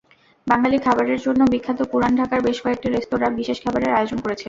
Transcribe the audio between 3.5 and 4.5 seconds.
খাবারের আয়োজন করেছে।